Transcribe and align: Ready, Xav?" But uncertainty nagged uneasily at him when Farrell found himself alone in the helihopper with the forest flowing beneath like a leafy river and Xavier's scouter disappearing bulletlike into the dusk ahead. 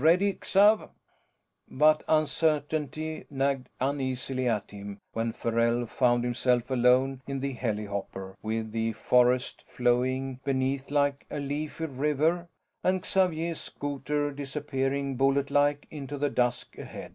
Ready, 0.00 0.32
Xav?" 0.34 0.90
But 1.70 2.02
uncertainty 2.08 3.24
nagged 3.30 3.68
uneasily 3.80 4.48
at 4.48 4.72
him 4.72 5.00
when 5.12 5.30
Farrell 5.30 5.86
found 5.86 6.24
himself 6.24 6.72
alone 6.72 7.22
in 7.28 7.38
the 7.38 7.52
helihopper 7.54 8.34
with 8.42 8.72
the 8.72 8.94
forest 8.94 9.62
flowing 9.62 10.40
beneath 10.44 10.90
like 10.90 11.24
a 11.30 11.38
leafy 11.38 11.84
river 11.86 12.48
and 12.82 13.06
Xavier's 13.06 13.60
scouter 13.60 14.32
disappearing 14.32 15.16
bulletlike 15.16 15.86
into 15.88 16.18
the 16.18 16.30
dusk 16.30 16.76
ahead. 16.76 17.14